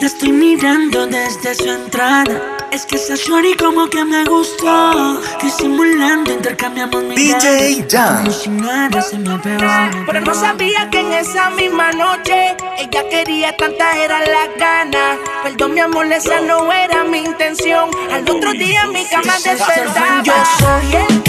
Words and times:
La 0.00 0.06
estoy 0.06 0.32
mirando 0.32 1.06
desde 1.06 1.54
su 1.54 1.70
entrada. 1.70 2.56
Es 2.72 2.84
que 2.84 2.96
esa 2.96 3.14
shorty 3.14 3.54
como 3.56 3.88
que 3.88 4.04
me 4.04 4.24
gustó. 4.24 5.20
Disimulando, 5.40 6.32
intercambiamos 6.32 7.04
mi 7.04 7.14
DJ. 7.14 7.86
Como 7.88 8.32
si 8.32 8.48
nada 8.50 9.00
se 9.00 9.18
me 9.18 9.38
pegó. 9.38 9.66
Pero 10.06 10.20
no 10.20 10.34
sabía 10.34 10.90
que 10.90 11.00
en 11.00 11.12
esa 11.12 11.50
misma 11.50 11.92
noche 11.92 12.56
ella 12.78 13.08
quería 13.08 13.56
tanta 13.56 13.96
era 13.96 14.20
la 14.20 14.48
gana. 14.58 15.18
Perdón, 15.44 15.74
mi 15.74 15.80
amor, 15.80 16.12
esa 16.12 16.40
no 16.40 16.72
era 16.72 17.04
mi 17.04 17.18
intención. 17.18 17.88
Al 18.12 18.28
otro 18.28 18.52
día 18.52 18.86
mi 18.86 19.04
cama 19.06 19.34
despertaba. 19.34 20.22
Yo 20.24 20.32
soy 20.58 20.96
el 21.08 21.23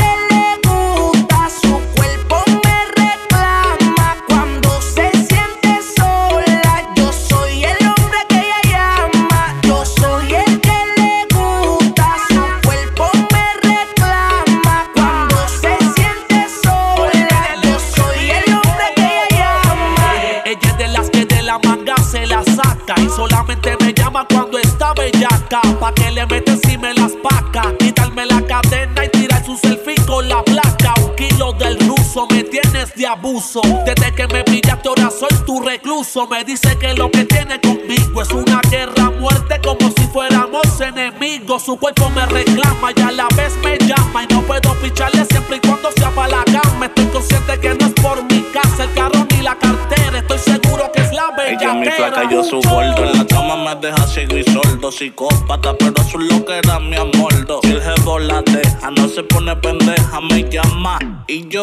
Desde 33.36 34.16
que 34.16 34.28
me 34.28 34.46
pillaste 34.46 34.88
ahora 34.88 35.10
soy 35.12 35.28
tu 35.46 35.60
recluso. 35.60 36.26
Me 36.28 36.46
dice 36.46 36.78
que 36.80 36.94
lo 36.94 37.12
que 37.12 37.26
tiene 37.26 37.60
conmigo 37.60 38.22
es 38.22 38.30
una 38.32 38.62
guerra 38.70 39.08
a 39.08 39.10
muerte 39.10 39.60
como 39.62 39.90
si 39.90 40.08
fuéramos 40.14 40.80
enemigos. 40.80 41.64
Su 41.64 41.76
cuerpo 41.78 42.10
me 42.12 42.26
reclama 42.28 42.94
y 42.96 43.02
a 43.02 43.12
la 43.12 43.28
vez 43.36 43.54
me 43.62 43.78
llama. 43.78 44.24
Y 44.24 44.34
no 44.34 44.42
puedo 44.44 44.74
picharle 44.76 45.26
siempre 45.26 45.58
y 45.58 45.68
cuando 45.68 45.92
sea 45.98 46.12
para 46.12 46.30
la 46.30 46.44
cama. 46.46 46.86
Estoy 46.86 47.08
consciente 47.08 47.60
que 47.60 47.74
no 47.74 47.88
es 47.88 47.94
por 47.96 48.24
mi 48.24 48.42
casa, 48.54 48.86
el 48.86 48.94
carro 48.94 49.28
ni 49.30 49.42
la 49.42 49.60
cartera. 49.60 50.20
Estoy 50.20 50.40
seguro 50.40 50.90
que 50.94 51.02
es 51.02 51.12
la 51.12 51.26
Ella 51.46 51.72
es 51.72 51.76
mi 51.76 51.88
flaca, 51.88 52.30
yo 52.32 52.42
su 52.42 52.62
gordo. 52.62 53.04
En 53.04 53.18
la 53.18 53.28
cama 53.28 53.58
me 53.58 53.76
deja 53.86 54.08
ciego 54.08 54.38
y 54.38 54.46
sordo. 54.46 54.94
Psicópata, 54.94 55.76
pero 55.78 56.02
su 56.10 56.20
lo 56.20 56.46
que 56.46 56.60
era 56.60 56.80
mi 56.80 56.96
amordo. 56.96 57.60
Si 57.64 57.72
el 57.72 57.82
jevo 57.82 58.18
la 58.18 58.42
deja, 58.44 58.92
no 58.92 59.10
se 59.10 59.24
pone 59.24 59.54
pendeja, 59.58 60.22
me 60.22 60.50
llama. 60.50 61.00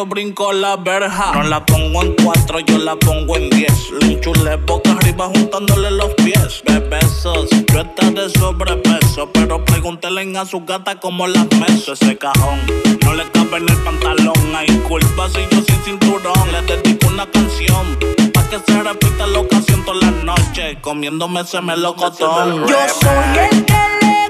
Yo 0.03 0.07
brinco 0.07 0.51
la 0.51 0.75
verja. 0.75 1.31
No 1.33 1.43
la 1.43 1.65
pongo 1.65 2.03
en 2.03 2.13
cuatro, 2.21 2.59
yo 2.59 2.77
la 2.77 2.93
pongo 2.97 3.37
en 3.37 3.49
diez. 3.51 3.89
Le 4.01 4.15
enchulé 4.15 4.57
boca 4.57 4.91
arriba 4.91 5.27
juntándole 5.33 5.91
los 5.91 6.13
pies. 6.15 6.61
De 6.65 6.79
besos, 6.79 7.49
yo 7.71 7.79
estaré 7.79 8.29
sobrepeso. 8.31 9.29
Pero 9.31 9.63
pregúntele 9.63 10.37
a 10.37 10.45
su 10.45 10.65
gata 10.65 10.99
cómo 10.99 11.25
las 11.25 11.47
meso. 11.53 11.93
Ese 11.93 12.17
cajón 12.17 12.59
no 13.01 13.13
le 13.13 13.23
cabe 13.31 13.59
en 13.59 13.69
el 13.69 13.77
pantalón. 13.77 14.55
Hay 14.57 14.67
culpa 14.89 15.29
si 15.29 15.39
yo 15.55 15.63
sin 15.63 15.81
cinturón. 15.85 16.51
Le 16.51 16.61
dedico 16.63 17.07
una 17.07 17.25
canción. 17.31 17.97
Pa' 18.33 18.43
que 18.49 18.59
se 18.59 18.83
repita 18.83 19.25
la 19.25 19.39
ocasión 19.39 19.85
todas 19.85 20.03
las 20.03 20.23
noches. 20.25 20.79
Comiéndome 20.81 21.39
ese 21.39 21.61
melocotón. 21.61 22.67
Yo 22.67 22.75
soy 22.99 23.39
el 23.39 23.63
que 23.63 23.73
le 24.01 24.22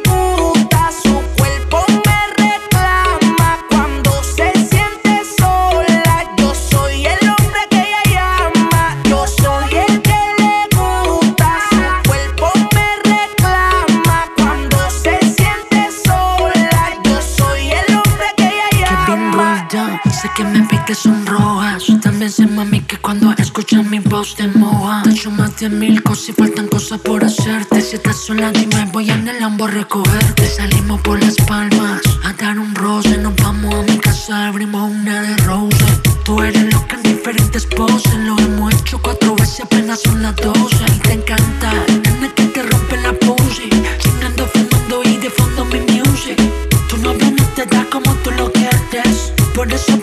que 20.94 21.10
me 21.10 21.16
pique 21.16 21.26
sonrojas. 21.26 21.86
También 22.02 22.32
sé, 22.32 22.46
mami, 22.48 22.82
que 22.82 22.98
cuando 22.98 23.34
escuchas 23.38 23.86
mi 23.86 24.00
voz 24.00 24.36
te 24.36 24.48
moja. 24.48 25.04
Te 25.04 25.12
echo 25.12 25.32
más 25.32 25.58
de 25.60 25.70
mil 25.70 26.02
cosas 26.04 26.30
y 26.30 26.34
faltan 26.34 26.68
cosas 26.68 27.00
por 27.00 27.24
hacerte. 27.24 27.82
Si 27.82 27.96
estás 27.96 28.18
sola, 28.18 28.52
dime, 28.52 28.90
voy 28.92 29.10
en 29.10 29.28
el 29.28 29.40
Lambo 29.40 29.66
a 29.66 29.70
recogerte. 29.70 30.46
Salimos 30.48 31.02
por 31.02 31.20
las 31.20 31.36
palmas 31.48 32.02
a 32.24 32.34
dar 32.34 32.60
un 32.60 32.74
roce. 32.76 33.18
Nos 33.18 33.36
vamos 33.38 33.74
a 33.74 33.82
mi 33.92 33.98
casa, 33.98 34.48
abrimos 34.48 34.92
una 34.92 35.22
de 35.22 35.38
rose. 35.38 35.86
Tú 36.24 36.42
eres 36.42 36.74
loca 36.74 36.96
en 36.96 37.04
diferentes 37.04 37.66
poses. 37.66 38.16
Lo 38.16 38.38
hemos 38.40 38.74
hecho 38.74 39.00
cuatro 39.02 39.36
veces, 39.36 39.62
apenas 39.62 40.02
son 40.02 40.22
las 40.22 40.36
doce. 40.36 40.86
Y 40.96 41.00
te 41.00 41.14
encanta, 41.14 41.74
nena, 42.04 42.34
que 42.36 42.46
te 42.46 42.64
rompe 42.64 42.98
la 43.02 43.14
pussy. 43.14 43.70
Chingando, 44.00 44.46
fumando 44.48 45.02
y 45.04 45.18
de 45.18 45.30
fondo 45.30 45.66
mi 45.66 45.80
music. 45.80 46.40
Novio 47.02 47.32
no 47.32 47.44
te 47.56 47.66
da 47.66 47.86
como 47.92 48.14
tú 48.24 48.32
lo 48.32 48.52
quieres. 48.52 49.34
Por 49.56 49.72
eso, 49.72 50.03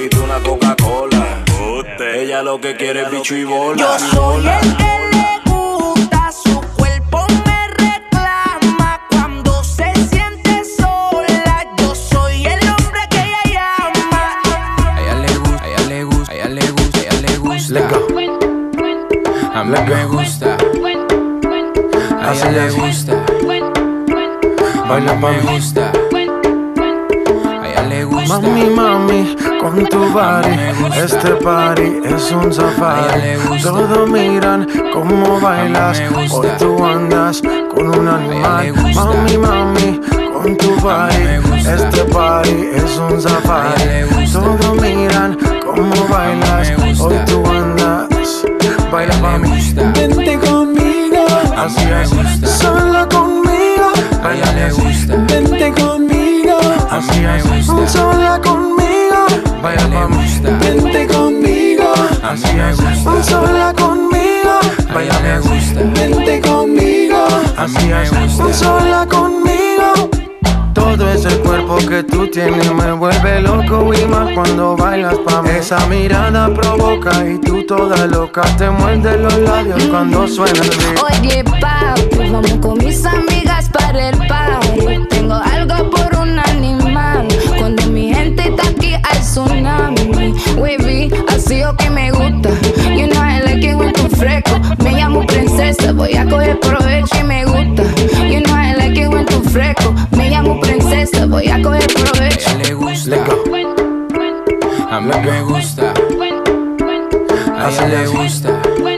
Pide 0.00 0.18
una 0.18 0.38
Coca-Cola. 0.42 1.44
Ella 2.14 2.42
lo 2.42 2.58
que 2.58 2.74
quiere 2.74 3.02
es 3.02 3.10
bicho 3.10 3.36
y 3.36 3.44
bola. 3.44 3.98
Yo 3.98 3.98
soy 3.98 4.46
el 4.48 4.76
que 4.78 4.92
le 5.12 5.40
gusta 5.44 6.32
su 6.32 6.58
cuerpo 6.74 7.26
me 7.44 7.68
reclama 7.68 8.98
cuando 9.10 9.62
se 9.62 9.92
siente 10.10 10.64
sola. 10.64 11.66
Yo 11.76 11.94
soy 11.94 12.46
el 12.46 12.60
hombre 12.66 13.00
que 13.10 13.18
ella 13.18 13.42
llama. 13.44 14.40
A 14.86 15.02
ella 15.02 15.16
le 15.16 15.34
gusta, 15.36 15.64
a 15.64 15.66
ella 15.68 15.84
le 15.84 16.04
gusta, 16.04 16.32
a 16.32 16.34
ella 16.34 16.48
le 16.48 16.66
gusta, 16.70 16.98
a 16.98 17.02
ella 17.02 17.20
le 17.20 17.36
gusta. 17.36 17.80
A 19.52 19.64
mí 19.64 19.78
me 19.86 20.04
gusta. 20.06 20.56
A 22.22 22.32
ella 22.32 22.50
le 22.52 22.70
gusta. 22.70 23.14
Baila 24.88 25.12
A 25.12 25.14
mí 25.14 25.20
pa' 25.20 25.30
me 25.30 25.40
gusta. 25.42 25.92
A 27.60 27.68
ella 27.68 27.82
le 27.82 28.04
gusta. 28.04 28.40
Mami, 28.40 28.64
mami, 28.70 29.36
con 29.60 29.86
tu 29.86 29.98
body, 30.10 30.56
este 30.96 31.32
party 31.36 32.00
es 32.04 32.32
un 32.32 32.52
safari. 32.52 33.36
Todos 33.62 34.08
miran 34.08 34.66
cómo 34.92 35.38
bailas, 35.40 36.00
hoy 36.30 36.48
tú 36.58 36.82
andas 36.84 37.42
con 37.74 37.88
un 37.98 38.08
animal. 38.08 38.72
Mami, 38.94 39.36
mami, 39.36 40.00
con 40.32 40.56
tu 40.56 40.74
body, 40.80 41.40
este 41.58 42.04
party 42.04 42.70
es 42.74 42.96
un 42.98 43.20
safari. 43.20 44.30
Todos 44.32 44.80
miran 44.80 45.36
cómo 45.64 46.08
bailas, 46.08 46.72
hoy 47.00 47.16
tú 47.26 47.44
andas. 47.46 48.08
Baila 48.90 49.38
gusta. 49.38 49.92
vente 49.92 50.38
conmigo, 50.38 51.26
así 51.56 51.84
es, 51.84 52.50
sola 52.50 53.06
conmigo. 53.08 53.92
A 54.24 54.34
ella 54.34 54.52
le 54.52 54.72
gusta. 54.72 55.16
Vente 55.28 55.72
conmigo, 55.80 56.58
así 56.90 57.24
es, 57.24 57.66
sola 57.92 58.40
conmigo. 58.42 58.59
Baila 59.62 60.06
gusta. 60.06 60.50
vente 60.58 61.06
conmigo, 61.06 61.92
A 62.22 62.32
mí 62.32 62.40
así 62.42 62.54
me 62.54 62.70
es, 62.70 62.76
gusta. 63.04 63.22
sola 63.24 63.72
conmigo. 63.74 64.60
A 64.88 64.92
Baila 64.94 65.20
mí, 65.20 65.48
gusta. 65.48 65.80
vente 66.00 66.40
conmigo, 66.40 67.26
así 67.56 67.86
me 67.86 68.02
es, 68.02 68.10
gusta. 68.10 68.52
sola 68.54 69.06
conmigo. 69.06 70.10
Todo 70.72 71.10
ese 71.12 71.28
cuerpo 71.40 71.76
que 71.76 72.02
tú 72.02 72.26
tienes 72.28 72.72
me 72.72 72.92
vuelve 72.92 73.40
loco 73.40 73.92
y 73.94 74.04
más 74.06 74.32
cuando 74.34 74.76
bailas 74.76 75.16
pa' 75.18 75.42
mí. 75.42 75.50
Esa 75.50 75.84
mirada 75.86 76.52
provoca 76.54 77.12
y 77.26 77.38
tú 77.38 77.62
toda 77.66 78.06
loca 78.06 78.42
te 78.56 78.70
muerde 78.70 79.18
los 79.18 79.36
labios 79.38 79.82
cuando 79.84 80.26
suena 80.26 80.60
el 80.60 80.70
beat. 80.70 81.02
Oye, 81.02 81.44
Mí 105.10 105.26
me 105.28 105.42
gusta. 105.42 105.92
A 107.58 107.68
ella 107.68 107.86
le 107.86 108.06
gusta. 108.06 108.48
A 108.48 108.76
mí 108.78 108.96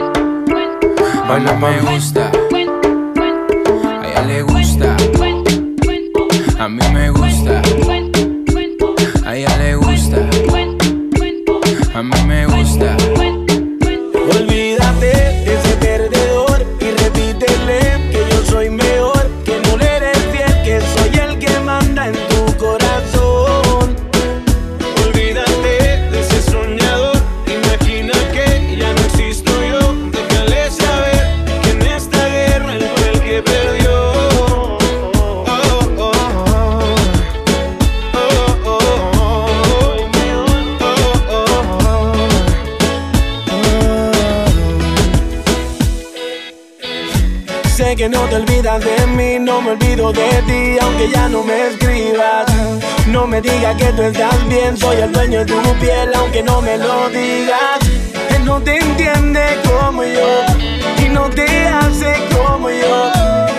Baila 1.27 1.53
me 1.53 1.79
gusta. 1.81 2.42
Digas 53.43 53.75
que 53.75 53.91
tú 53.91 54.03
estás 54.03 54.47
bien, 54.47 54.77
soy 54.77 55.01
el 55.01 55.11
dueño 55.11 55.39
de 55.39 55.45
tu 55.45 55.61
piel, 55.81 56.09
aunque 56.15 56.41
no 56.41 56.61
me 56.61 56.77
lo 56.77 57.09
digas. 57.09 57.79
Él 58.33 58.45
no 58.45 58.61
te 58.61 58.77
entiende 58.77 59.41
como 59.67 60.01
yo 60.01 60.45
y 61.05 61.09
no 61.09 61.29
te 61.29 61.67
hace 61.67 62.15
como 62.33 62.69
yo. 62.69 63.11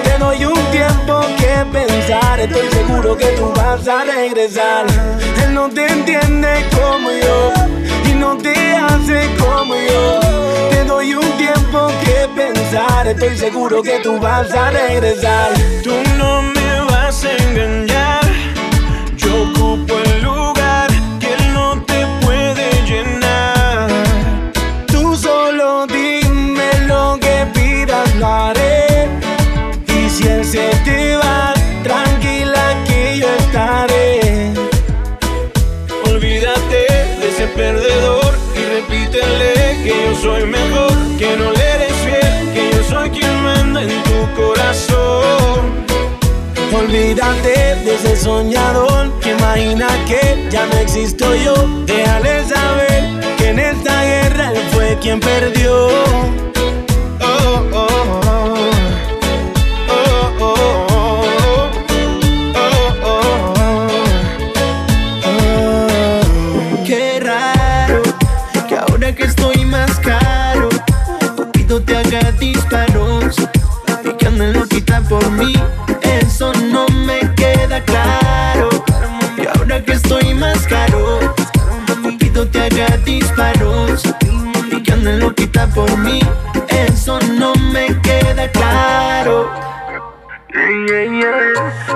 Te 0.03 0.17
doy 0.19 0.43
un 0.47 0.65
tiempo 0.71 1.21
que 1.37 1.67
pensar, 1.71 2.41
estoy 2.41 2.67
seguro 2.71 3.15
que 3.15 3.27
tú 3.37 3.53
vas 3.55 3.87
a 3.87 4.05
regresar. 4.05 4.87
Él 5.45 5.53
no 5.53 5.69
te 5.69 5.87
entiende 5.87 6.65
como 6.75 7.11
yo 7.11 7.53
y 8.11 8.15
no 8.15 8.39
te 8.39 8.55
hace 8.75 9.29
como 9.39 9.75
yo. 9.75 10.21
Te 10.71 10.85
doy 10.85 11.15
un 11.15 11.31
tiempo 11.37 11.89
que 12.03 12.27
pensar, 12.35 13.07
estoy 13.07 13.37
seguro 13.37 13.83
que 13.83 13.99
tú 13.99 14.19
vas 14.19 14.51
a 14.51 14.71
regresar. 14.71 15.53
Soy 40.25 40.47
mejor, 40.47 40.93
que 41.19 41.37
no 41.37 41.53
le 41.53 41.65
eres 41.77 41.93
fiel, 42.05 42.55
que 42.55 42.71
yo 42.73 42.83
soy 42.89 43.11
quien 43.11 43.43
manda 43.43 43.83
en 43.83 44.03
tu 44.05 44.19
corazón. 44.41 45.85
Olvídate 46.73 47.55
de 47.85 47.95
ese 47.95 48.17
soñador 48.17 49.13
que 49.21 49.33
imagina 49.33 49.87
que 50.09 50.49
ya 50.51 50.65
no 50.65 50.79
existo 50.79 51.27
yo. 51.37 51.55
Déjale 51.85 52.43
saber 52.45 53.03
que 53.37 53.49
en 53.51 53.59
esta 53.59 54.03
guerra 54.03 54.53
él 54.53 54.67
fue 54.73 54.99
quien 55.03 55.21
perdió. 55.21 55.89
Oh, 57.21 57.61
oh, 57.73 57.89
oh. 58.23 58.25
Oh, 58.27 58.74
anden 85.05 85.21
loquita 85.21 85.67
por 85.67 85.99
mí. 85.99 86.21
Eso 86.69 87.19
no 87.39 87.53
me 87.73 87.87
queda 88.01 88.51
claro. 88.51 89.51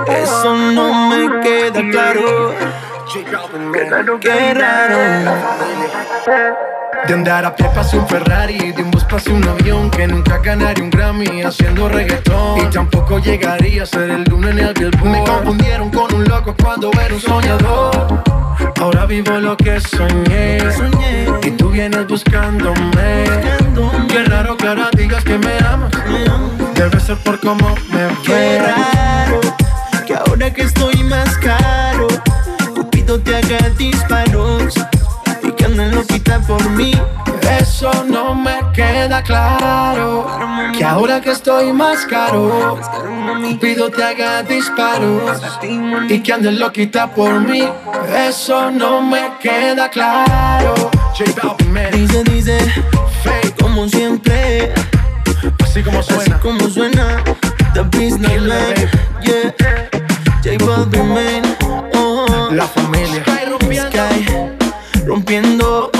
Eso 0.07 0.55
no 0.55 1.09
me 1.09 1.41
queda 1.41 1.81
claro. 1.89 2.53
Qué 4.21 4.53
raro. 4.53 4.99
De 7.07 7.13
andar 7.13 7.45
a 7.45 7.55
pie 7.55 7.67
pase 7.73 7.97
un 7.97 8.07
Ferrari, 8.07 8.71
de 8.71 8.83
un 8.83 8.91
bus 8.91 9.03
pase 9.05 9.31
un 9.31 9.47
avión 9.47 9.89
Que 9.89 10.07
nunca 10.07 10.37
ganaría 10.39 10.83
un 10.83 10.89
Grammy 10.89 11.41
haciendo 11.41 11.89
reggaetón. 11.89 12.59
Y 12.59 12.69
tampoco 12.69 13.19
llegaría 13.19 13.83
a 13.83 13.85
ser 13.85 14.09
el 14.09 14.23
lunes 14.23 14.51
en 14.51 14.59
el 14.59 14.73
Billboard 14.73 15.09
Me 15.09 15.23
confundieron 15.23 15.89
con 15.89 16.13
un 16.13 16.23
loco 16.25 16.55
cuando 16.61 16.91
era 16.93 17.13
un 17.13 17.21
soñador. 17.21 18.23
Ahora 18.79 19.05
vivo 19.05 19.31
lo 19.39 19.57
que 19.57 19.79
soñé, 19.79 20.59
Y 21.43 21.51
tú 21.51 21.69
vienes 21.69 22.07
buscándome. 22.07 23.23
Qué 24.07 24.23
raro 24.25 24.57
que 24.57 24.67
ahora 24.67 24.89
digas 24.95 25.23
que 25.23 25.37
me 25.37 25.57
amas. 25.59 25.91
Debe 26.75 26.99
ser 26.99 27.17
por 27.17 27.39
cómo 27.39 27.75
me 27.91 28.07
Qué 28.23 28.59
raro 28.59 29.39
que 30.05 30.15
ahora 30.15 30.51
que 30.51 30.63
estoy 30.63 31.03
más 31.03 31.37
caro, 31.37 32.07
Cupido 32.73 33.19
te 33.19 33.35
haga 33.35 33.69
disparos 33.77 34.73
anden 35.79 35.95
loquita 35.95 36.39
por 36.41 36.69
mí. 36.71 36.91
Eso 37.59 37.91
no 38.05 38.35
me 38.35 38.59
queda 38.73 39.23
claro. 39.23 40.27
Que 40.77 40.83
ahora 40.83 41.19
que 41.21 41.31
estoy 41.31 41.73
más 41.73 42.05
caro 42.05 42.79
Pido 43.59 43.89
te 43.89 44.03
haga 44.03 44.43
disparos 44.43 45.41
Y 46.07 46.19
que 46.19 46.33
andes 46.33 46.53
loquita 46.57 47.07
por 47.07 47.39
mí. 47.41 47.63
Eso 48.15 48.71
no 48.71 49.01
me 49.01 49.31
queda 49.41 49.89
claro. 49.89 50.91
Dice, 51.91 52.23
dice, 52.23 52.57
como 53.59 53.87
siempre, 53.87 54.73
Así 55.63 55.81
como 55.81 55.99
así 55.99 56.13
suena 56.13 56.39
como 56.39 56.69
suena, 56.69 57.23
The 57.73 57.81
Business 57.83 58.41
Man, 58.41 58.73
yeah, 59.23 59.53
J 60.43 60.65
Balvin, 60.65 61.13
man, 61.13 61.57
oh, 61.93 62.49
La 62.51 62.67
familia 62.67 63.28
rompiendo, 65.29 65.91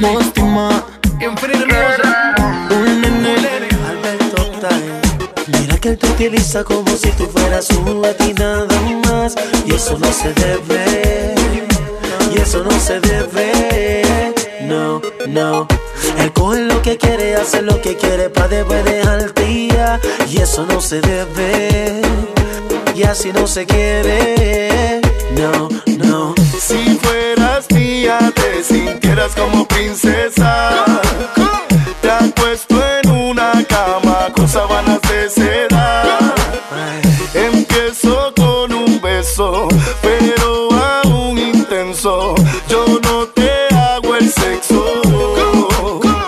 Mostima, 0.00 0.84
Infinity 1.20 1.64
Music 1.64 2.70
un 2.70 3.02
nene, 3.02 3.68
Alberto. 3.86 4.50
Mira 5.48 5.76
que 5.76 5.90
él 5.90 5.98
te 5.98 6.06
utiliza 6.06 6.64
como 6.64 6.88
si 6.96 7.10
tú 7.10 7.26
fueras 7.26 7.68
un 7.70 8.02
y 8.26 8.32
nada 8.32 8.66
más, 9.06 9.34
y 9.66 9.74
eso 9.74 9.98
no 9.98 10.10
se 10.10 10.32
debe, 10.32 11.34
y 12.34 12.40
eso 12.40 12.64
no 12.64 12.70
se 12.80 13.00
debe, 13.00 14.32
no, 14.62 15.02
no. 15.28 15.68
Él 16.18 16.32
coge 16.32 16.62
lo 16.62 16.80
que 16.80 16.96
quiere, 16.96 17.36
hace 17.36 17.60
lo 17.60 17.78
que 17.82 17.96
quiere 17.96 18.30
pa' 18.30 18.48
después 18.48 18.84
dejarte 18.86 19.50
ir, 19.50 19.76
y 20.30 20.38
eso 20.38 20.64
no 20.64 20.80
se 20.80 21.02
debe, 21.02 22.00
y 22.94 23.02
así 23.02 23.32
no 23.32 23.46
se 23.46 23.66
quiere, 23.66 25.02
no, 25.36 25.68
no. 25.98 26.41
Como 29.30 29.64
princesa. 29.68 30.84
Te 32.00 32.10
han 32.10 32.32
puesto 32.32 32.74
en 32.98 33.10
una 33.10 33.52
cama 33.68 34.32
con 34.34 34.48
sábanas 34.48 35.00
de 35.02 35.30
seda. 35.30 36.18
Empiezo 37.32 38.32
con 38.34 38.72
un 38.72 39.00
beso, 39.00 39.68
pero 40.02 40.68
aún 40.72 41.38
intenso. 41.38 42.34
Yo 42.68 42.84
no 43.02 43.26
te 43.28 43.68
hago 43.74 44.16
el 44.16 44.28
sexo. 44.28 44.84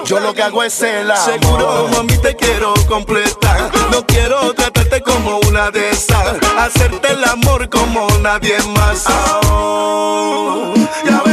Yo 0.04 0.20
lo 0.20 0.32
que 0.32 0.42
hago 0.42 0.62
es 0.62 0.80
el 0.82 1.10
amor. 1.10 1.24
Seguro, 1.24 1.88
mami, 1.92 2.16
te 2.18 2.36
quiero 2.36 2.74
completar. 2.86 3.72
No 3.90 4.06
quiero 4.06 4.54
tratarte 4.54 5.02
como 5.02 5.40
una 5.48 5.72
de 5.72 5.90
esas. 5.90 6.36
Hacerte 6.58 7.10
el 7.10 7.24
amor 7.24 7.68
como 7.68 8.06
nadie 8.20 8.56
más. 8.76 9.04
Oh, 9.50 10.72
ya 11.04 11.23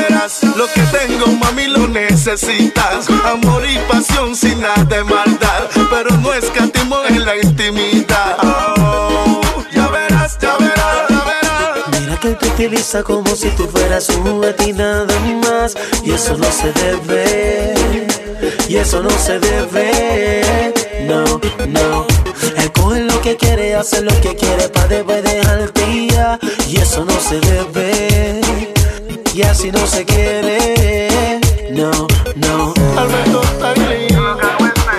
lo 0.55 0.65
que 0.67 0.81
tengo, 0.97 1.27
mami, 1.27 1.67
lo 1.67 1.87
necesitas. 1.87 3.09
Amor 3.25 3.63
y 3.67 3.77
pasión 3.91 4.35
sin 4.35 4.61
nada 4.61 4.83
de 4.85 5.03
maldad. 5.03 5.69
Pero 5.89 6.15
no 6.17 6.33
escatimo 6.33 6.97
en 7.07 7.25
la 7.25 7.37
intimidad. 7.37 8.37
Oh, 8.43 9.41
ya 9.71 9.87
verás, 9.87 10.37
ya 10.39 10.57
verás, 10.57 11.09
ya 11.09 11.23
verás. 11.23 11.99
Mira 11.99 12.19
que 12.19 12.29
él 12.29 12.37
te 12.37 12.47
utiliza 12.47 13.03
como 13.03 13.35
si 13.35 13.49
tú 13.51 13.67
fueras 13.67 14.09
un 14.09 14.43
y 14.65 14.73
nada 14.73 15.05
más. 15.43 15.75
Y 16.03 16.11
eso 16.11 16.37
no 16.37 16.51
se 16.51 16.71
debe. 16.73 17.73
Y 18.69 18.77
eso 18.77 19.01
no 19.01 19.09
se 19.09 19.39
debe. 19.39 20.73
No, 21.07 21.23
no. 21.67 22.07
Él 22.57 22.71
coge 22.71 23.01
lo 23.01 23.21
que 23.21 23.35
quiere, 23.35 23.75
hace 23.75 24.01
lo 24.01 24.11
que 24.21 24.35
quiere 24.35 24.69
pa' 24.69 24.87
después 24.87 25.23
dejarte 25.23 25.91
ir. 25.91 26.11
Y 26.67 26.77
eso 26.77 27.03
no 27.03 27.19
se 27.19 27.39
debe. 27.39 28.50
Y 29.41 29.43
así 29.43 29.71
no 29.71 29.87
se 29.87 30.05
quiere. 30.05 31.39
No, 31.71 31.89
no. 32.35 32.73
Alberto 32.95 33.41
Tagley, 33.59 34.07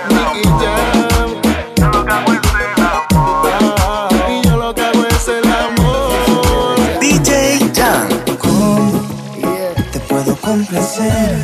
Nicky 0.08 0.48
Jam. 0.60 1.40
Ah, 3.78 4.08
Y 4.28 4.44
yo 4.48 4.56
lo 4.56 4.74
que 4.74 4.82
hago 4.82 5.04
es 5.06 5.28
el 5.28 5.44
amor. 5.48 6.98
DJ 7.00 7.70
Jan, 7.72 8.08
¿cómo 8.40 9.00
te 9.92 10.00
puedo 10.00 10.34
complacer? 10.36 11.41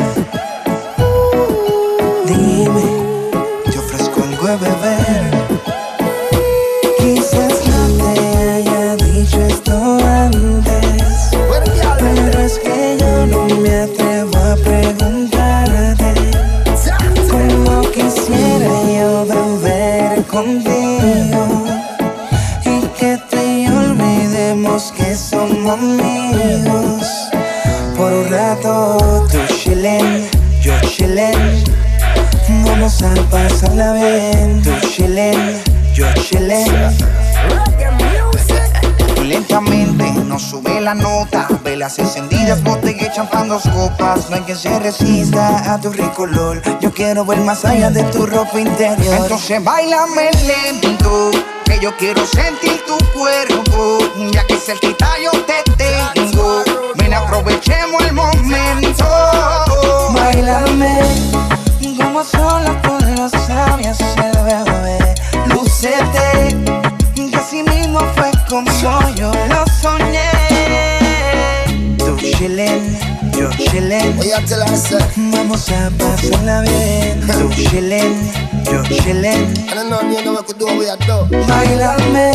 como 25.69 26.03
amigos. 26.03 27.07
Por 27.97 28.13
un 28.13 28.31
rato 28.31 29.27
tú 29.31 29.39
chillen, 29.55 30.29
yo 30.63 30.73
chillen. 30.81 31.65
Vamos 32.65 33.03
a 33.03 33.15
pasarla 33.31 33.93
bien. 33.93 34.63
Tú 34.63 34.71
chillen, 34.89 35.63
yo 35.95 36.07
chillen. 36.15 36.97
Lentamente 39.25 40.11
nos 40.25 40.41
sube 40.41 40.81
la 40.81 40.95
nota 40.95 41.47
Velas 41.63 41.99
encendidas, 41.99 42.63
botella 42.63 43.09
y 43.09 43.15
champán, 43.15 43.47
dos 43.49 43.65
copas 43.65 44.31
No 44.31 44.37
hay 44.37 44.43
quien 44.43 44.57
se 44.57 44.79
resista 44.79 45.71
a 45.71 45.79
tu 45.79 45.91
rico 45.91 46.27
Yo 46.81 46.91
quiero 46.95 47.27
ver 47.27 47.41
más 47.41 47.63
allá 47.67 47.91
de 47.91 48.05
tu 48.05 48.25
ropa 48.25 48.59
interior 48.59 49.17
Entonces 49.21 49.63
bailame 49.63 50.31
lento 50.47 51.31
yo 51.80 51.97
quiero 51.97 52.26
sentir 52.26 52.82
tu 52.87 52.97
cuerpo, 53.12 53.99
ya 54.32 54.44
que 54.47 54.54
el 54.54 54.61
cerquita 54.61 55.08
yo 55.23 55.30
te 55.42 55.62
tengo. 55.76 56.64
Ven, 56.97 57.14
aprovechemos 57.14 58.02
el 58.02 58.12
momento. 58.12 59.04
Bailame, 60.12 61.00
como 61.97 62.25
solo 62.25 62.76
tú 62.82 62.99
lo 63.16 63.28
sabías 63.28 64.00
hacer, 64.00 64.37
bebé. 64.44 65.14
Lucete, 65.47 66.56
que 67.14 67.62
mismo 67.62 68.00
fue 68.16 68.30
como 68.49 68.70
yo 69.14 69.30
lo 69.49 69.64
soñé. 69.80 70.30
Tú 71.99 72.16
chillen. 72.16 73.27
Yo 73.38 73.49
chillin', 73.50 74.16
voy 74.16 74.33
a 74.33 74.45
tell 74.47 74.62
her 74.62 74.76
Vamos 75.30 75.68
a 75.68 75.90
pasarla 75.90 76.62
bien. 76.62 77.21
Tú 77.21 77.49
chillin', 77.71 78.33
yo 78.64 78.83
chillin'. 78.83 79.54
I 79.71 79.75
don't 79.75 79.90
know, 79.90 80.00
you 80.02 80.25
know 80.25 80.33
what 80.33 80.47
could 80.47 80.59
do, 80.59 80.66
we 80.66 80.88
are 80.88 80.97
do. 80.97 81.25
Bailame. 81.47 82.33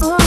Oh, 0.00 0.17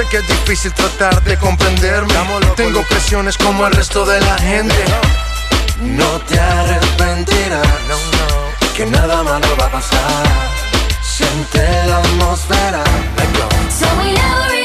Sé 0.00 0.06
que 0.06 0.16
es 0.16 0.26
difícil 0.26 0.72
tratar 0.72 1.22
de 1.24 1.36
comprenderme. 1.36 2.14
Tengo 2.56 2.82
presiones 2.84 3.36
como 3.36 3.66
el 3.66 3.72
resto 3.74 4.06
de 4.06 4.18
la 4.22 4.38
gente. 4.38 4.82
No 5.78 6.18
te 6.20 6.40
arrepentirás, 6.40 7.68
que 8.74 8.86
nada 8.86 9.22
malo 9.22 9.46
va 9.60 9.66
a 9.66 9.72
pasar. 9.72 10.24
Siente 11.02 11.58
la 11.86 11.98
atmosfera. 11.98 12.82
So 13.68 13.86
we 13.98 14.14
never 14.14 14.59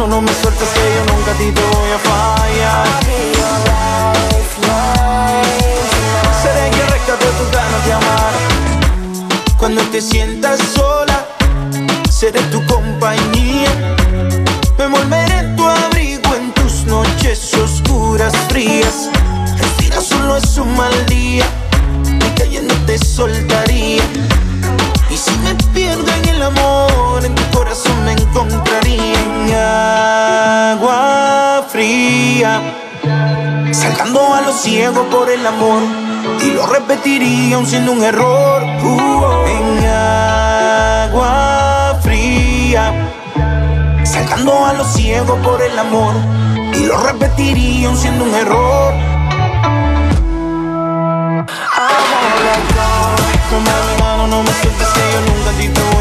mano, 0.00 0.16
no 0.16 0.22
me 0.22 0.32
sueltes 0.32 0.68
que 0.68 0.80
yo 0.80 1.14
nunca 1.14 1.30
a 1.30 1.34
ti 1.34 1.50
te 1.52 1.62
voy 1.62 1.90
a 1.90 1.98
fallar. 1.98 2.86
Seré 6.42 6.70
yo 6.76 6.86
rescate 6.86 7.26
tus 7.38 7.50
ganas 7.50 7.84
de 7.84 7.92
amar. 7.92 8.32
Cuando 9.58 9.82
te 9.90 10.00
sientas 10.00 10.60
sola, 10.74 11.26
seré 12.10 12.40
tu 12.52 12.64
compañía. 12.66 13.96
Me 14.78 14.86
volveré 14.86 15.54
tu 15.56 15.66
abrigo 15.66 16.34
en 16.34 16.52
tus 16.54 16.84
noches 16.84 17.52
oscuras, 17.54 18.32
frías. 18.48 19.08
Respira, 19.58 20.00
solo 20.00 20.36
es 20.36 20.56
un 20.56 20.74
mal 20.76 21.06
día. 21.06 21.44
Y 22.04 22.38
cayendo 22.38 22.74
te 22.86 22.98
soltaría. 22.98 24.02
Y 25.10 25.16
si 25.16 25.32
me 25.38 25.54
pierdo 25.74 26.10
en 26.22 26.28
el 26.28 26.42
amor, 26.42 26.89
en 29.50 29.56
agua 30.74 31.64
fría. 31.68 32.60
Saltando 33.72 34.34
a 34.34 34.40
lo 34.42 34.52
ciego 34.52 35.04
por 35.10 35.30
el 35.30 35.46
amor. 35.46 35.82
Y 36.42 36.52
lo 36.52 36.66
repetiría 36.66 37.56
aun 37.56 37.66
siendo 37.66 37.92
un 37.92 38.02
error. 38.02 38.62
Uh, 38.62 39.46
en 39.46 39.84
agua 41.06 41.98
fría. 42.02 42.92
Saltando 44.04 44.66
a 44.66 44.72
lo 44.74 44.84
ciego 44.84 45.36
por 45.36 45.62
el 45.62 45.78
amor. 45.78 46.14
Y 46.74 46.86
lo 46.86 46.96
repetiría 46.98 47.88
aun 47.88 47.96
siendo 47.96 48.24
un 48.24 48.34
error. 48.34 48.94
Toma 53.50 53.72
mi 53.88 53.96
mano, 54.00 54.26
no 54.28 54.42
me 54.44 54.52
sueltes 54.52 54.88
que 54.94 55.00
yo 55.12 55.20
nunca 55.26 55.50
te 55.58 55.96
voy 55.96 55.99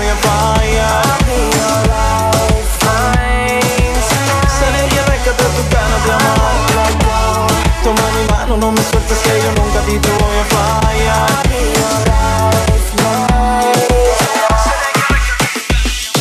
mano, 8.49 8.57
no 8.57 8.71
me 8.71 8.81
sueltes 8.83 9.17
que 9.19 9.29
yo 9.29 9.51
nunca 9.61 9.79
a 9.79 9.85
ti 9.85 9.97
te 9.99 10.09
voy 10.09 10.37
a 10.39 10.45
fallar. 10.45 11.43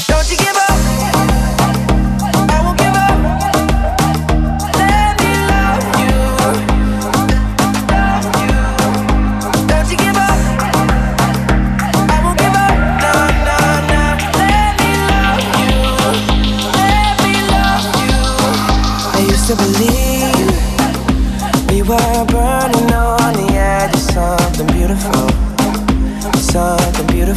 Don't 0.09 0.31
you 0.31 0.37
give 0.37 0.57
up. 0.57 0.79
I 2.51 2.53
won't 2.62 2.79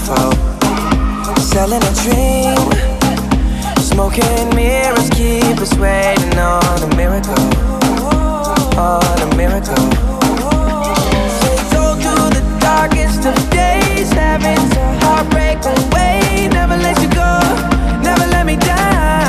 Something. 0.06 1.42
Selling 1.42 1.84
a 1.84 1.94
dream. 2.02 2.58
Smoking 3.80 4.50
mirrors 4.56 5.10
keep 5.12 5.58
us 5.60 5.74
waiting 5.76 6.40
on 6.40 6.82
a 6.82 6.96
miracle. 6.96 7.36
On 8.80 9.22
a 9.22 9.36
miracle. 9.36 9.86
Faithful 11.42 11.94
through 12.02 12.30
the 12.38 12.44
darkest 12.60 13.26
of 13.26 13.36
days. 13.52 14.12
Having 14.14 14.70
to 14.72 14.84
heartbreak 15.06 15.60
away. 15.66 16.50
Never 16.52 16.78
let 16.78 17.00
you 17.02 17.10
go. 17.10 17.40
Never 18.02 18.26
let 18.28 18.46
me 18.48 18.56
down. 18.58 19.21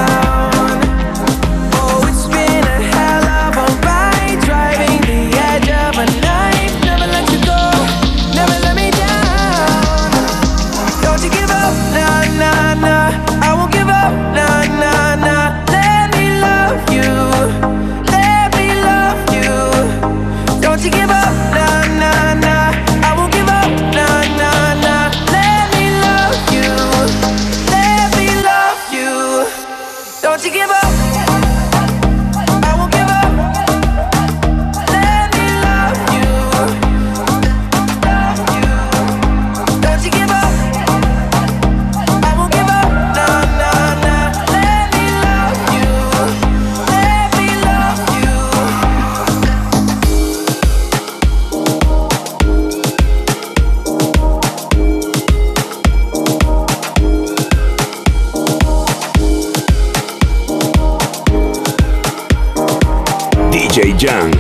Abidjan. 64.03 64.35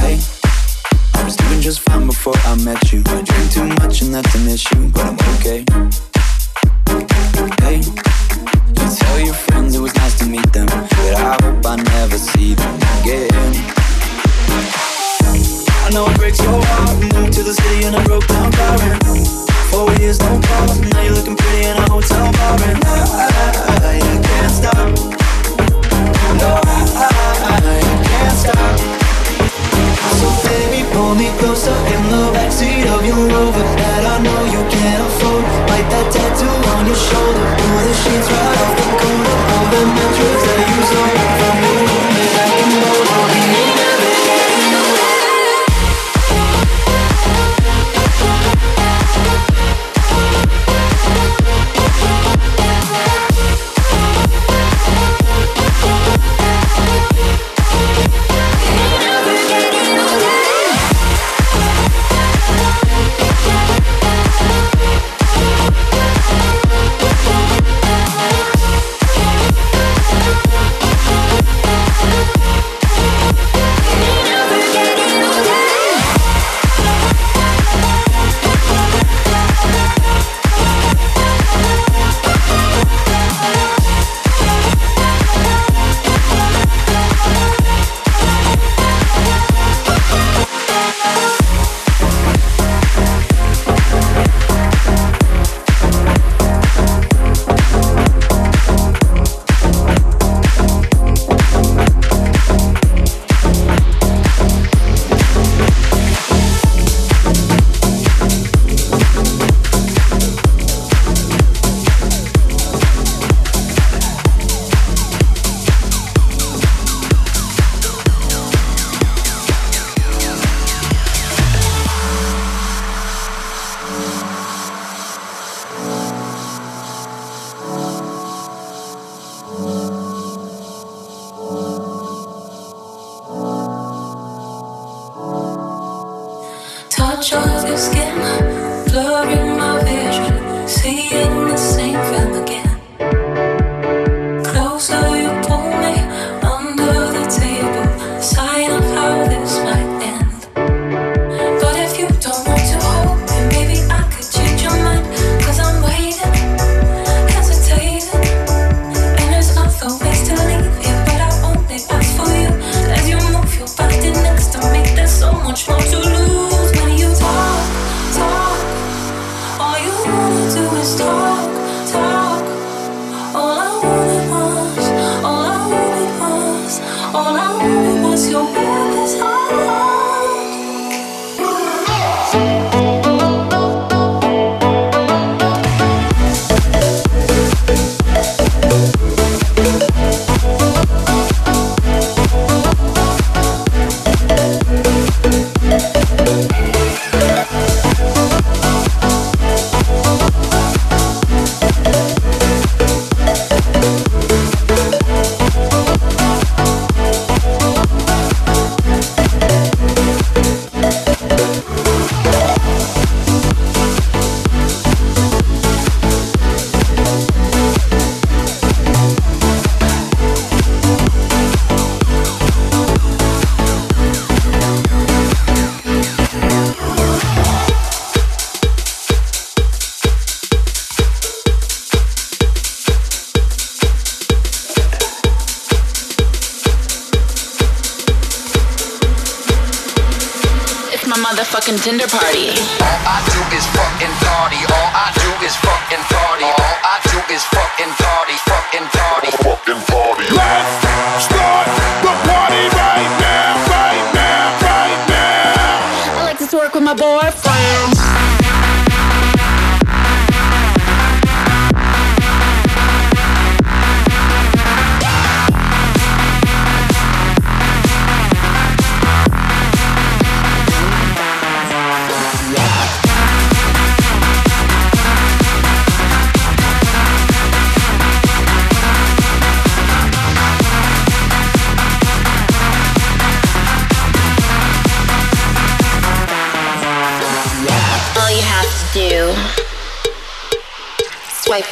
Hey, 0.00 0.18
I 1.14 1.24
was 1.24 1.36
doing 1.36 1.60
just 1.60 1.80
fine 1.80 2.06
before 2.06 2.34
I 2.44 2.56
met 2.64 2.92
you. 2.92 3.02
I 3.06 3.22
drink 3.22 3.52
too 3.52 3.64
much 3.64 4.02
and 4.02 4.12
that's 4.14 4.34
an 4.34 4.48
issue, 4.48 4.88
but 4.88 5.04
I'm 5.06 5.23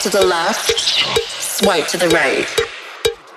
to 0.02 0.10
the 0.10 0.26
left, 0.26 0.80
swipe 1.30 1.86
to 1.86 1.96
the 1.96 2.08
right. 2.08 2.48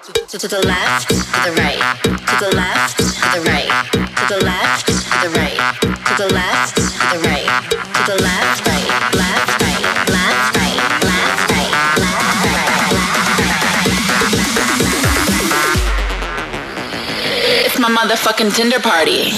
To, 0.01 0.39
to 0.39 0.47
the 0.47 0.65
left, 0.65 1.09
to 1.09 1.13
the 1.13 1.51
right. 1.61 1.77
To 2.25 2.37
the 2.41 2.49
left, 2.55 2.97
to 2.97 3.03
the 3.35 3.41
right. 3.45 3.69
To 3.93 4.25
the 4.33 4.39
left, 4.43 4.87
to 4.87 4.93
the 5.21 5.29
right. 5.37 5.61
To 5.77 6.13
the 6.17 6.33
left, 6.33 6.75
to 6.75 6.81
the 7.13 7.19
right. 7.21 7.45
To 7.69 8.01
the 8.09 8.17
left, 8.19 8.65
right. 8.65 8.89
left, 9.13 9.61
right. 9.61 9.85
Left, 10.09 10.57
right. 10.57 10.81
Left, 11.05 11.53
right. 11.53 11.69
Left, 12.01 12.33
right. 12.49 12.73
Left, 12.97 13.37
right. 13.37 13.93
It's 17.67 17.77
my 17.77 17.89
motherfucking 17.89 18.55
Tinder 18.55 18.79
party. 18.79 19.33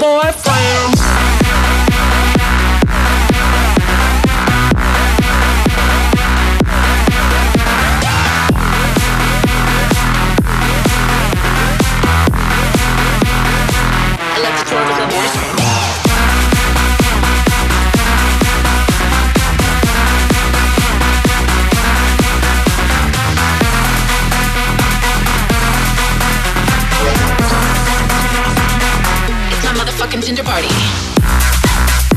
To 0.00 0.49
It's 30.12 30.16
my 30.16 30.22
motherfucking 30.22 30.26
Tinder 30.26 30.42
party. 30.42 32.09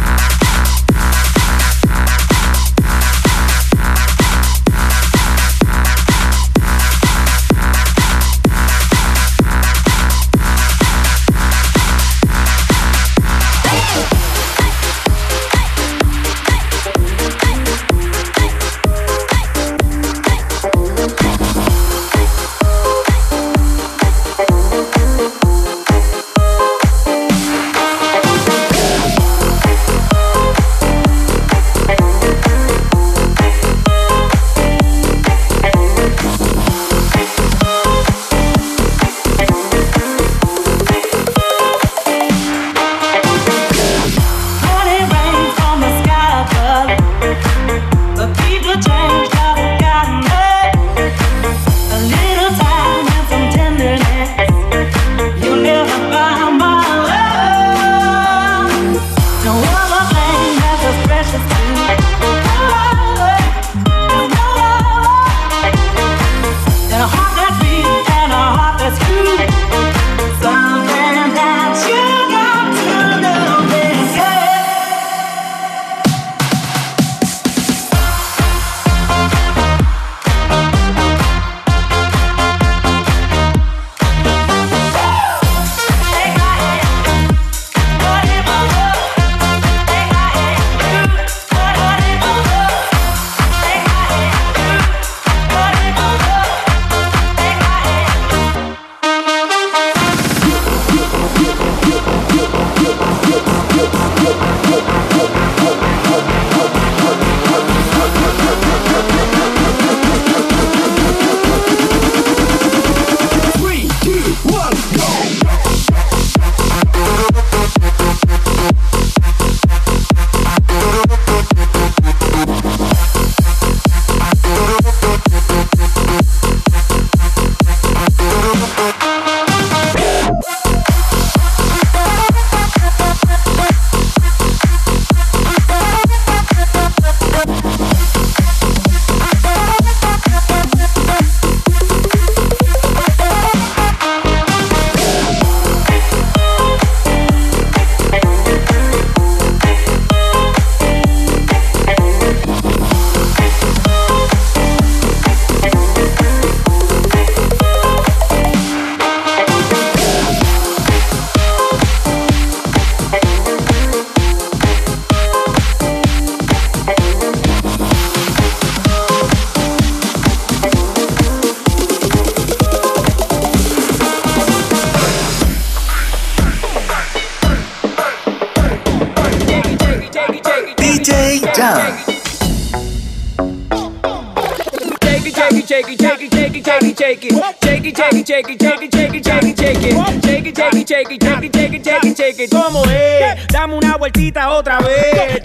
It. 192.39 192.50
¿Cómo 192.52 192.84
es? 192.86 193.48
Dame 193.50 193.76
una 193.76 193.98
vueltita 193.98 194.50
otra 194.50 194.80
vez. 194.80 195.36
It. 195.38 195.44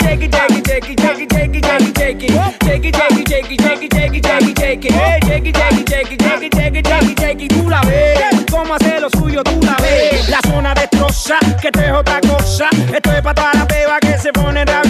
Tú 7.49 7.69
la 7.69 7.81
ves. 7.83 8.21
Cómo 8.51 8.75
hace 8.75 9.01
lo 9.01 9.11
suyo, 9.11 9.43
tú 9.45 9.61
la 9.63 9.77
ves. 9.81 10.29
La 10.29 10.41
zona 10.41 10.75
destroza, 10.75 11.39
que 11.61 11.69
esto 11.69 11.81
es 11.81 11.93
otra 11.93 12.21
cosa. 12.21 12.69
Esto 12.95 13.13
es 13.13 13.23
para 13.23 13.35
toda 13.35 13.53
la 13.55 13.65
beba 13.65 13.99
que 14.01 14.19
se 14.19 14.33
pone 14.33 14.65
rabiosa. 14.65 14.88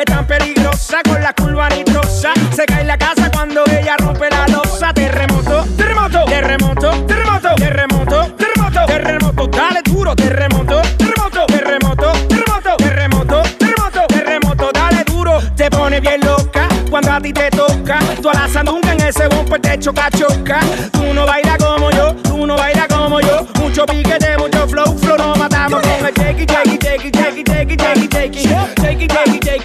Es 0.00 0.06
tan 0.06 0.26
peligrosa 0.26 1.02
con 1.06 1.20
la 1.20 1.34
curva 1.34 1.68
nitrosa. 1.68 2.32
Se 2.56 2.64
cae 2.64 2.84
la 2.84 2.96
casa 2.96 3.30
cuando 3.30 3.62
ella 3.66 3.98
rompe 3.98 4.30
la 4.30 4.46
losa. 4.48 4.94
Terremoto, 4.94 5.66
terremoto, 5.76 6.24
terremoto, 6.24 7.04
terremoto, 7.04 7.58
terremoto, 7.58 8.34
terremoto, 8.38 8.86
terremoto. 8.86 9.46
Dale 9.48 9.82
duro, 9.84 10.16
terremoto, 10.16 10.80
terremoto, 10.96 11.44
terremoto, 11.48 12.12
terremoto, 12.22 12.72
terremoto, 12.78 13.42
terremoto, 13.58 14.06
terremoto. 14.08 14.70
Dale 14.72 15.04
duro, 15.04 15.38
te 15.54 15.68
pone 15.68 16.00
bien 16.00 16.20
loca 16.22 16.66
cuando 16.88 17.12
a 17.12 17.20
ti 17.20 17.34
te 17.34 17.50
toca. 17.50 17.98
Tú 18.22 18.30
a 18.30 18.48
sandunga 18.48 18.94
en 18.94 19.02
ese 19.02 19.28
bumper 19.28 19.60
te 19.60 19.78
choca, 19.80 20.10
choca. 20.12 20.60
Tú 20.92 21.12
no 21.12 21.26
bailas 21.26 21.58
como 21.58 21.90
yo, 21.90 22.14
tú 22.22 22.46
no 22.46 22.56
bailas 22.56 22.88
como 22.88 23.20
yo. 23.20 23.46
Mucho 23.56 23.84
piquete, 23.84 24.38
mucho 24.38 24.66
flow, 24.66 24.96
flow, 24.96 25.18
nos 25.18 25.36
matamos 25.36 25.82
con 25.82 25.90
el 25.90 26.14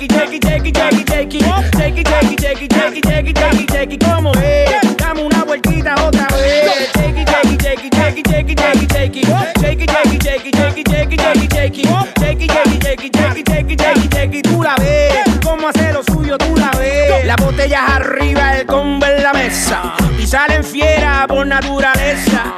take 0.07 0.33
it, 0.33 0.41
take 0.41 0.65
it, 0.65 0.73
take 0.75 0.93
it, 0.93 1.05
take 1.07 1.33
it, 1.33 1.41
take 1.41 1.41
it. 1.41 1.71
Take 1.71 1.97
it, 1.97 2.05
take 2.05 2.31
it, 2.31 2.39
take 2.39 2.61
it, 2.61 2.69
take 2.69 2.97
it, 2.97 3.03
take 3.03 3.27
it, 3.27 3.35
take 3.35 3.61
it, 3.61 3.67
take 3.67 3.93
it. 3.93 4.03
¿Cómo 4.03 4.31
es? 4.33 4.97
Dame 4.97 5.23
una 5.23 5.43
vueltita 5.43 5.95
otra 6.03 6.27
vez. 6.35 6.91
Take 6.93 7.21
it, 7.21 7.27
take 7.27 7.51
it, 7.51 7.59
take 7.59 7.85
it, 7.85 7.91
take 7.91 8.19
it, 8.19 8.25
take 8.25 8.51
it, 8.51 8.57
take 8.57 8.83
it, 8.83 8.89
take 8.89 9.15
it. 9.15 9.27
Take 9.59 9.81
it, 9.83 9.89
take 9.89 10.13
it, 10.13 10.21
take 10.21 10.47
it, 10.47 10.55
take 10.55 10.77
it, 10.77 10.85
take 10.85 11.13
it, 11.13 11.19
take 11.19 11.43
it, 11.43 11.49
take 11.49 11.77
it. 11.77 12.15
Take 12.15 12.41
it, 12.41 12.51
take 12.51 12.73
it, 12.73 12.81
take 12.81 13.05
it, 13.05 13.13
take 13.13 13.37
it, 13.37 13.45
take 13.45 13.71
it, 13.71 13.77
take 13.77 13.97
it, 13.97 14.11
take 14.11 14.37
it. 14.37 14.43
Tú 14.43 14.61
la 14.63 14.75
ves. 14.75 15.13
¿Cómo 15.43 15.67
hace 15.69 15.93
lo 15.93 16.03
suyo? 16.03 16.37
Tú 16.37 16.55
la 16.55 16.71
ves. 16.77 17.25
Las 17.25 17.37
botellas 17.37 17.81
arriba, 17.89 18.57
el 18.57 18.65
combo 18.65 19.05
en 19.05 19.23
la 19.23 19.33
mesa. 19.33 19.93
Y 20.19 20.27
salen 20.27 20.63
fiera 20.63 21.25
por 21.27 21.45
naturaleza. 21.45 22.55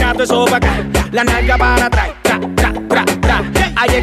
Echando 0.00 0.24
eso 0.24 0.44
para 0.46 0.56
acá. 0.56 0.72
La 1.12 1.24
nalga 1.24 1.58
para 1.58 1.86
atrás, 1.86 2.08
tra, 2.22 2.40
tra, 2.56 2.72
tra, 2.88 3.04
tra. 3.20 3.42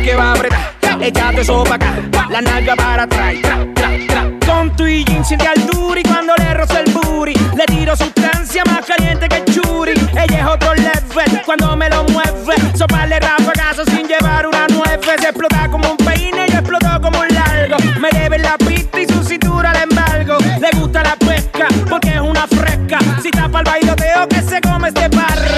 Que 0.04 0.16
va 0.16 0.30
a 0.30 0.34
apretar, 0.34 0.74
echando 1.02 1.42
eso 1.42 1.64
para 1.64 1.90
acá. 1.90 2.28
La 2.30 2.42
nalga 2.42 2.76
para 2.76 3.04
atrás, 3.04 3.34
tra, 3.42 3.58
tra, 3.74 3.90
tra. 4.08 4.32
Con 4.46 4.76
tu 4.76 4.86
y 4.86 5.04
jeans 5.04 5.30
de 5.30 5.48
altura 5.48 6.00
y 6.00 6.04
cuando 6.04 6.34
le 6.38 6.54
rozo 6.54 6.78
el 6.80 6.94
booty, 6.94 7.34
le 7.34 7.66
tiro 7.66 7.96
sustancia 7.96 8.64
más 8.66 8.86
caliente 8.86 9.28
que 9.28 9.38
el 9.38 9.46
churi. 9.46 9.94
Ella 10.12 10.40
es 10.40 10.46
otro 10.46 10.74
level 10.76 11.42
cuando 11.46 11.76
me 11.76 11.90
lo 11.90 12.04
mueve. 12.06 12.56
Soparle 12.78 13.20
rafagazo 13.20 13.84
sin 13.86 14.08
llevar 14.08 14.46
una 14.46 14.68
nueve. 14.70 15.00
Se 15.04 15.30
explota 15.30 15.68
como 15.70 15.92
un 15.92 15.98
peine 15.98 16.46
y 16.48 16.52
explotó 16.52 17.02
como 17.02 17.20
un 17.20 17.28
largo. 17.34 17.78
Me 18.00 18.10
debe 18.12 18.38
la 18.38 18.56
pista 18.58 19.02
y 19.02 19.08
su 19.08 19.24
cintura 19.24 19.74
le 19.74 19.82
embargo. 19.82 20.38
Le 20.62 20.80
gusta 20.80 21.04
la 21.04 21.16
pesca 21.16 21.68
porque 21.90 22.10
es 22.10 22.22
una 22.22 22.46
fresca. 22.48 23.00
Si 23.22 23.32
tapa 23.32 23.60
el 23.60 23.66
bailoteo 23.66 24.28
que 24.28 24.42
se 24.42 24.62
come 24.62 24.90
este 24.90 25.10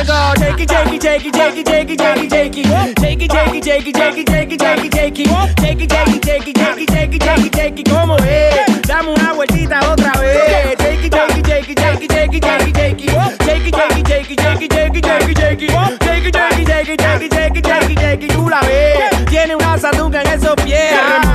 dog. 0.09 0.35
Take 0.37 0.59
it, 0.59 0.69
take 0.69 0.93
it, 0.93 1.01
take 1.01 1.25
it, 1.25 1.33
take 1.33 1.57
it, 1.57 1.65
take 1.65 1.89
it, 1.89 1.97
take 1.99 2.23
it, 2.23 2.29
take 2.29 2.57
it. 2.57 2.95
Take 2.95 3.21
it, 3.21 3.29
take 3.29 3.53
it, 3.53 3.63
take 3.63 3.87
it, 3.87 3.95
take 3.95 4.17
it, 4.17 4.27
take 4.27 4.51
it, 4.51 4.59
take 4.59 4.83
it, 4.83 4.91
take 4.91 5.19
it. 5.19 5.29
Take 5.55 5.81
it, 5.81 5.89
take 5.89 6.15
it, 6.15 6.21
take 6.21 6.47
it, 6.47 6.55
take 6.55 6.77
it, 6.77 6.89
take 6.89 7.13
it, 7.13 7.21
take 7.21 7.45
it, 7.45 7.53
take 7.53 7.79
it. 7.79 7.89
¿Cómo 7.89 8.17
es? 8.17 8.87
Dame 8.87 9.09
una 9.13 9.33
vueltita 9.33 9.79
otra 9.91 10.11
vez. 10.19 10.77
Take 10.77 11.05
it, 11.05 11.11
take 11.11 11.37
it, 11.37 11.45
take 11.45 11.69
it, 11.69 11.77
take 11.77 12.01
it, 12.01 12.09
take 12.09 12.33
it, 12.33 12.41
take 12.41 12.67
it, 12.67 12.73
take 12.73 13.03
it. 13.03 13.37
Take 13.39 13.67
it, 13.67 13.73
take 13.73 13.97
it, 13.99 14.05
take 14.05 14.31
it, 14.31 14.37
take 14.37 14.61
it, 14.61 14.71
take 14.71 14.95
it, 14.95 15.03
take 15.03 15.29
it, 15.29 15.37
take 15.37 15.61
it. 15.61 15.99
Take 15.99 16.25
it, 16.25 16.33
take 16.33 16.59
it, 16.59 16.65
take 16.65 16.89
it, 16.89 16.99
take 16.99 17.21
it, 17.21 17.31
take 17.31 17.55
it, 17.55 17.63
take 17.63 17.89
it, 17.91 17.97
take 17.97 18.23
it. 18.23 18.31
Tú 18.33 18.49
la 18.49 18.61
ves. 18.61 19.25
Tiene 19.29 19.55
una 19.55 19.77
sanduca 19.77 20.21
en 20.21 20.27
esos 20.27 20.55
pies. 20.63 21.28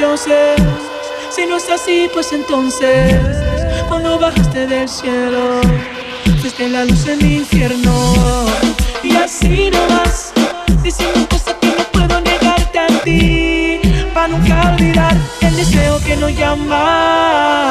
Si 0.00 1.44
no 1.46 1.58
es 1.58 1.68
así, 1.70 2.08
pues 2.14 2.32
entonces, 2.32 3.20
cuando 3.86 4.18
bajaste 4.18 4.66
del 4.66 4.88
cielo, 4.88 5.60
fuiste 6.40 6.70
la 6.70 6.86
luz 6.86 7.06
en 7.06 7.18
mi 7.18 7.36
infierno. 7.36 8.46
Y 9.02 9.14
así 9.16 9.70
no 9.70 9.78
vas, 9.88 10.32
diciendo 10.82 11.26
cosas 11.28 11.54
que 11.60 11.66
no 11.66 11.84
puedo 11.92 12.18
negarte 12.22 12.78
a 12.78 12.86
ti, 13.04 13.78
para 14.14 14.28
nunca 14.28 14.72
olvidar 14.74 15.14
el 15.42 15.54
deseo 15.54 16.00
que 16.00 16.16
nos 16.16 16.32
llama. 16.34 17.69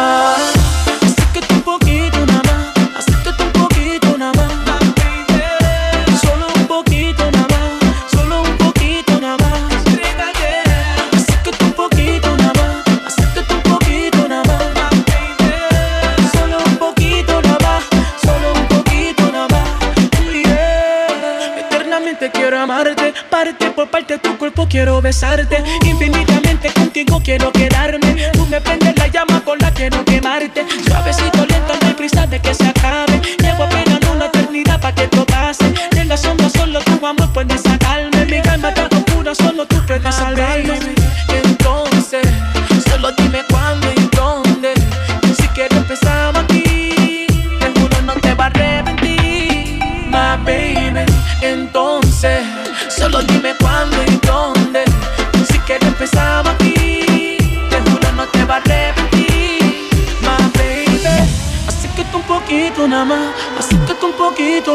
Besarte. 25.10 25.63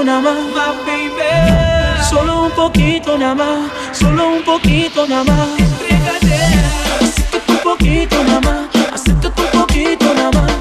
Nada 0.05 0.21
más, 0.21 0.37
my 0.37 0.73
baby. 0.87 2.05
Solo 2.09 2.45
un 2.45 2.51
poquito 2.53 3.17
nada 3.17 3.35
más, 3.35 3.71
solo 3.93 4.29
un 4.37 4.43
poquito 4.43 5.07
nada 5.07 5.25
más. 5.25 5.49
Acércate 7.01 7.53
un 7.53 7.59
poquito 7.59 8.25
nada 8.25 8.41
más, 8.41 8.69
acércate 8.93 9.43
un 9.43 9.49
poquito 9.61 10.15
nada 10.15 10.31
más. 10.33 10.53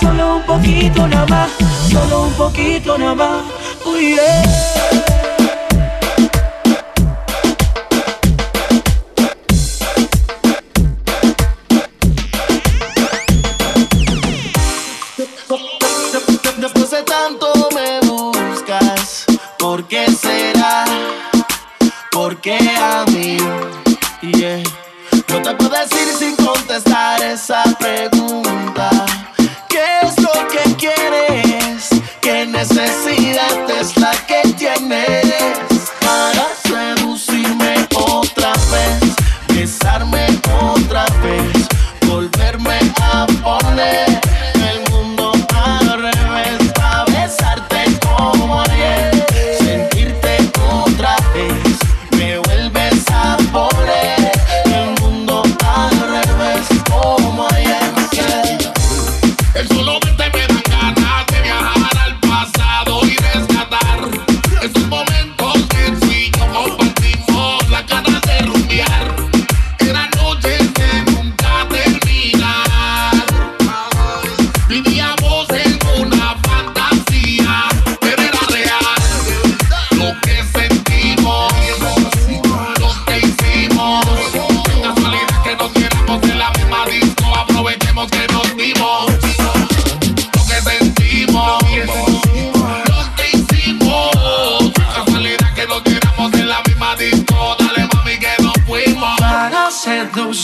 Solo 0.00 0.36
un 0.36 0.42
poquito 0.42 1.06
nada 1.06 1.26
más, 1.26 1.50
solo 1.90 2.22
un 2.24 2.32
poquito 2.34 2.98
nada 2.98 3.14
más. 3.14 3.42
Uy, 3.84 4.14
yeah. 4.14 5.13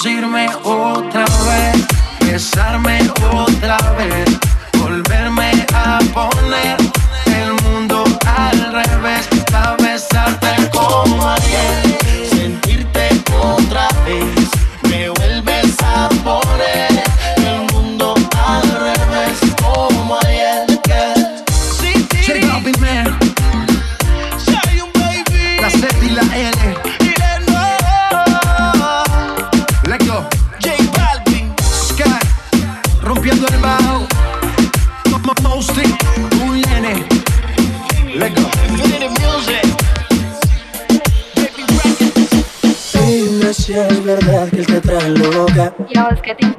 seducirme 0.01 0.49
otra 0.65 1.25
vez. 1.25 1.70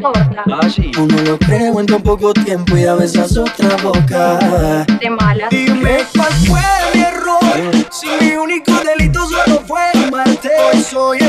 importa. 0.02 0.44
Lo 1.24 1.38
creo 1.38 1.80
en 1.80 1.86
tan 1.86 2.02
poco 2.02 2.34
tiempo 2.34 2.76
y 2.76 2.86
a 2.86 2.96
veces 2.96 3.38
otra 3.38 3.76
boca. 3.84 4.86
De 5.00 5.10
malas. 5.10 5.50
Dime 5.50 6.04
cuál 6.16 6.34
fue 6.34 6.62
mi 6.94 7.02
error. 7.02 7.42
Si 7.92 8.08
mi 8.20 8.36
único 8.36 8.72
delito 8.84 9.20
solo 9.28 9.62
fue 9.68 9.82
amarte. 10.08 10.50
Hoy 10.74 10.82
soy 10.82 11.20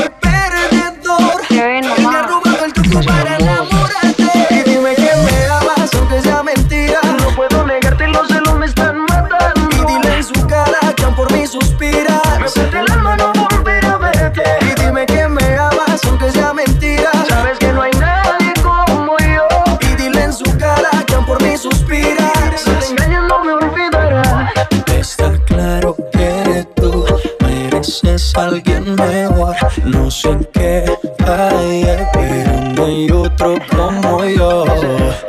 No 29.83 30.09
sé 30.09 30.29
en 30.29 30.47
qué 30.53 30.85
fallé, 31.19 31.81
eh, 31.81 32.07
pero 32.13 32.61
no 32.75 32.85
hay 32.85 33.11
otro 33.11 33.55
como 33.69 34.23
yo. 34.23 34.63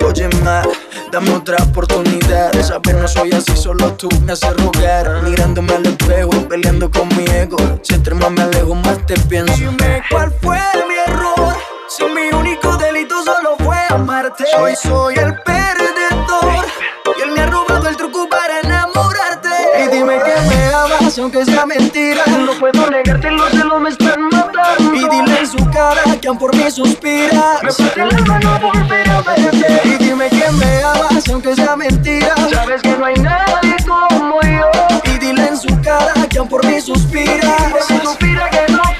Oye, 0.06 0.28
ma, 0.44 0.62
dame 1.10 1.30
otra 1.32 1.56
oportunidad 1.64 2.52
de 2.52 2.62
saber 2.62 2.94
no 2.94 3.08
soy 3.08 3.32
así, 3.32 3.56
solo 3.56 3.92
tú 3.94 4.08
me 4.24 4.32
haces 4.32 4.56
rogar. 4.56 5.22
Mirándome 5.24 5.74
al 5.74 5.86
espejo, 5.86 6.30
peleando 6.48 6.88
con 6.92 7.08
mi 7.16 7.24
ego. 7.24 7.56
Si 7.82 7.94
entre 7.94 8.14
más 8.14 8.30
me 8.30 8.42
alejo, 8.42 8.76
más 8.76 9.04
te 9.04 9.18
pienso. 9.28 9.52
Dime 9.56 10.02
cuál 10.08 10.32
fue 10.40 10.60
mi 10.88 11.12
error, 11.12 11.56
si 11.88 12.04
mi 12.04 12.28
único 12.32 12.76
delito 12.76 13.16
solo 13.24 13.56
fue 13.58 13.78
amarte. 13.90 14.44
Hoy 14.60 14.76
soy 14.76 15.16
el 15.16 15.34
perdedor 15.42 16.64
y 17.18 17.22
él 17.22 17.32
me 17.32 17.40
ha 17.40 17.46
pasión 21.04 21.30
que 21.30 21.40
es 21.40 21.48
una 21.48 21.66
mentira. 21.66 22.22
No 22.26 22.52
puedo 22.58 22.88
negarte, 22.90 23.30
los 23.30 23.50
celos 23.50 23.80
me 23.80 23.90
están 23.90 24.28
matando. 24.30 24.94
Y 24.94 25.00
dile 25.00 25.40
en 25.40 25.46
su 25.46 25.70
cara 25.70 26.02
que 26.20 26.28
aún 26.28 26.38
por 26.38 26.54
mí 26.56 26.70
suspira. 26.70 27.58
Me 27.62 27.72
parte 27.72 28.00
el 28.00 28.14
alma 28.14 28.38
no 28.40 28.58
volver 28.58 29.10
a 29.10 29.20
verte. 29.20 29.80
Y 29.84 30.04
dime 30.04 30.28
que 30.30 30.50
me 30.52 30.82
amas 30.82 31.28
aunque 31.28 31.54
sea 31.54 31.76
mentira. 31.76 32.34
Sabes 32.50 32.80
que 32.82 32.96
no 32.96 33.04
hay 33.04 33.14
nadie 33.16 33.76
como 33.86 34.40
yo. 34.40 34.70
Y 35.12 35.18
dile 35.18 35.48
en 35.48 35.56
su 35.58 35.68
cara 35.82 36.14
que 36.28 36.38
aún 36.38 36.48
por 36.48 36.64
mí 36.66 36.80
suspira. 36.80 37.56
Suspira 38.02 38.48
que 38.50 38.72
no 38.72 38.93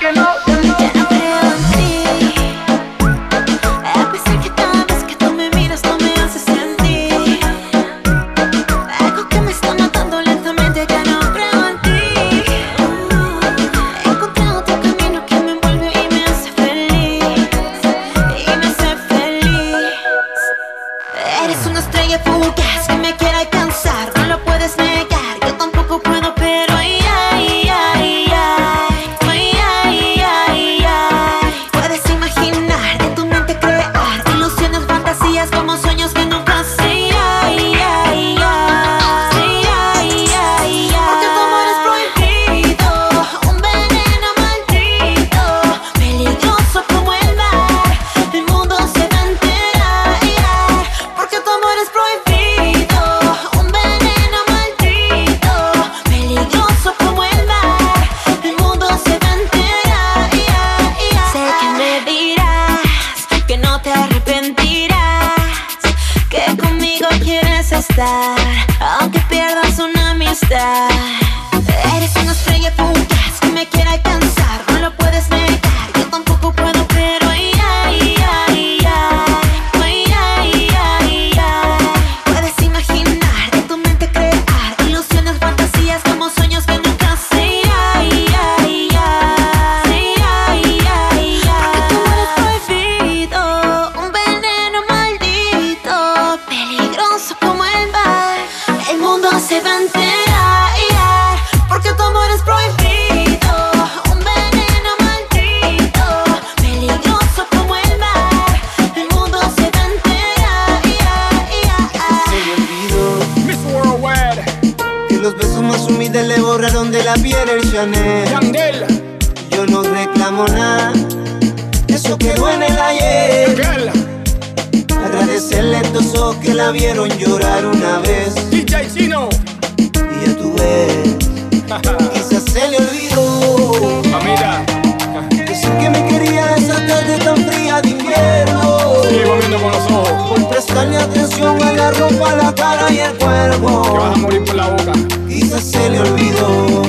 morir 144.17 144.45
por 144.45 144.55
la 144.55 144.69
boca. 144.69 144.93
Quizás 145.29 145.62
se 145.62 145.91
le 145.91 146.01
olvidó. 146.01 146.83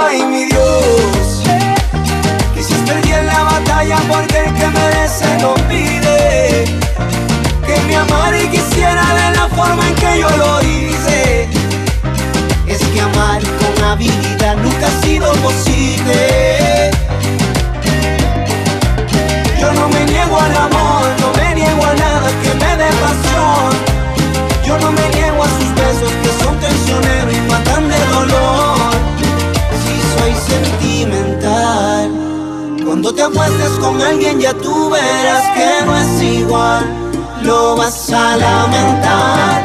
Ay, 0.00 0.22
mi 0.24 0.44
Dios. 0.46 1.42
Quizás 2.54 2.78
perdí 2.86 3.12
en 3.12 3.26
la 3.26 3.42
batalla 3.42 3.98
porque 4.08 4.38
el 4.38 4.54
que 4.54 4.66
merece 4.68 5.26
lo 5.40 5.54
pide. 5.68 6.64
Que 7.66 7.80
me 7.86 7.96
amara 7.96 8.42
y 8.42 8.48
quisiera 8.48 9.04
de 9.14 9.36
la 9.36 9.48
forma 9.48 9.86
en 9.88 9.94
que 9.94 10.20
yo 10.20 10.30
lo 10.36 10.62
hice. 10.62 11.48
Es 12.66 12.78
que 12.78 13.00
amar 13.00 13.42
con 13.42 13.84
habilidad 13.84 14.56
nunca 14.56 14.86
ha 14.86 15.02
sido 15.02 15.32
posible. 15.34 16.90
Yo 19.60 19.72
no 19.72 19.88
me 19.88 20.04
niego 20.06 20.38
al 20.38 20.56
amor. 20.56 20.85
te 33.16 33.22
acuestes 33.22 33.70
con 33.80 34.00
alguien 34.00 34.38
ya 34.38 34.52
tú 34.52 34.90
verás 34.90 35.42
que 35.56 35.86
no 35.86 35.96
es 35.96 36.22
igual, 36.22 36.84
lo 37.42 37.74
vas 37.76 38.10
a 38.12 38.36
lamentar. 38.36 39.64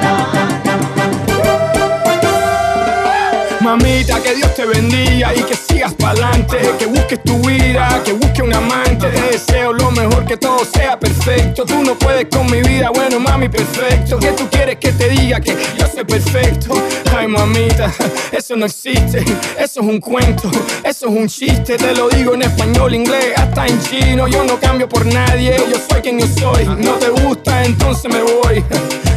Mamita, 3.59 4.21
que 4.23 4.35
Dios 4.35 4.55
te 4.55 4.65
bendiga 4.65 5.35
y 5.35 5.43
que 5.43 5.53
sigas 5.81 5.93
pa'lante, 5.95 6.57
que 6.77 6.85
busques 6.85 7.23
tu 7.23 7.37
vida, 7.39 8.01
que 8.05 8.13
busques 8.13 8.41
un 8.41 8.53
amante. 8.53 9.07
Te 9.07 9.21
deseo 9.31 9.73
lo 9.73 9.89
mejor, 9.91 10.25
que 10.25 10.37
todo 10.37 10.59
sea 10.63 10.99
perfecto. 10.99 11.65
Tú 11.65 11.83
no 11.83 11.95
puedes 11.95 12.25
con 12.25 12.49
mi 12.51 12.61
vida, 12.61 12.91
bueno, 12.93 13.19
mami, 13.19 13.49
perfecto. 13.49 14.19
Que 14.19 14.31
tú 14.33 14.47
quieres 14.49 14.77
que 14.77 14.91
te 14.91 15.09
diga 15.09 15.39
que 15.39 15.57
yo 15.77 15.87
soy 15.87 16.03
perfecto. 16.03 16.73
Ay, 17.17 17.27
mamita, 17.27 17.91
eso 18.31 18.55
no 18.55 18.65
existe, 18.65 19.23
eso 19.57 19.81
es 19.81 19.87
un 19.87 19.99
cuento, 19.99 20.51
eso 20.83 21.07
es 21.07 21.13
un 21.13 21.27
chiste. 21.27 21.77
Te 21.77 21.95
lo 21.95 22.09
digo 22.09 22.35
en 22.35 22.43
español, 22.43 22.93
inglés, 22.93 23.33
hasta 23.35 23.65
en 23.65 23.81
chino. 23.81 24.27
Yo 24.27 24.43
no 24.43 24.59
cambio 24.59 24.87
por 24.87 25.05
nadie, 25.05 25.55
yo 25.71 25.77
soy 25.89 26.01
quien 26.01 26.19
yo 26.19 26.27
soy. 26.27 26.65
No 26.65 26.93
te 26.93 27.09
gusta, 27.09 27.63
entonces 27.63 28.11
me 28.11 28.21
voy. 28.21 28.63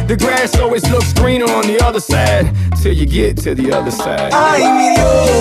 The 0.07 0.15
grass 0.15 0.55
always 0.59 0.83
looks 0.91 1.13
greener 1.13 1.49
on 1.49 1.65
the 1.65 1.83
other 1.83 1.99
side, 1.99 2.51
till 2.81 2.93
you 2.93 3.07
get 3.07 3.37
to 3.43 3.55
the 3.55 3.71
other 3.73 3.91
side. 3.91 4.31
Ay, 4.31 4.61
mi 4.71 4.95
Dios. 4.95 5.34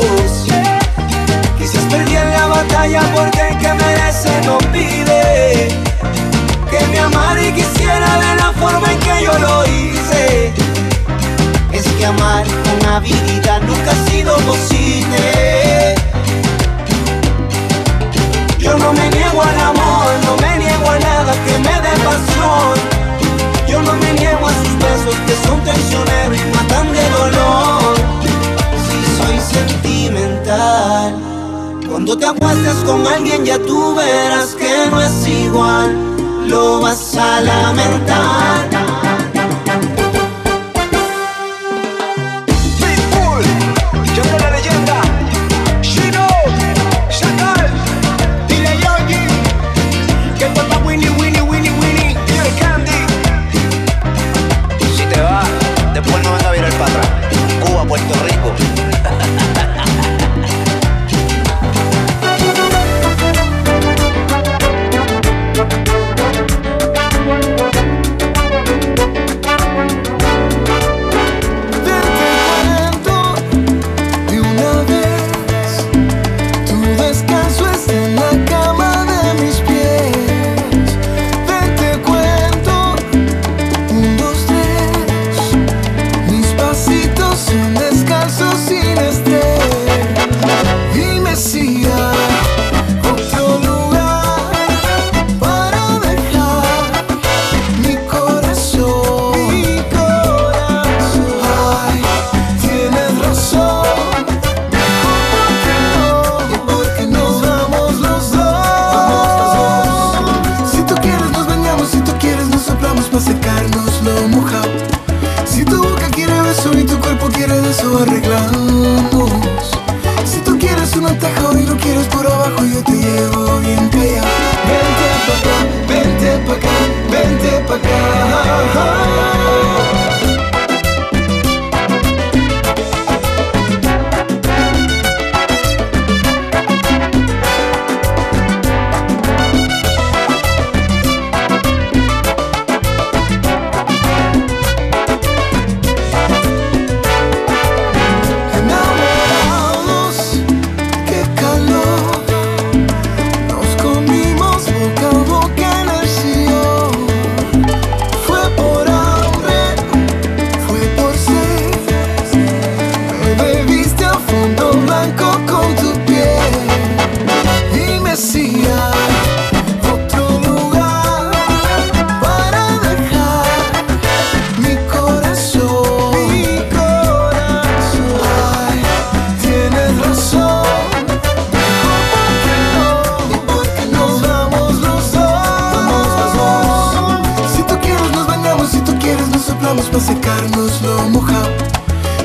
para 189.94 190.06
secarnos 190.06 190.82
lo 190.82 191.08
mojado. 191.08 191.50